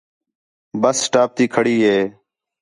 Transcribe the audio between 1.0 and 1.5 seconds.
سٹاپ تی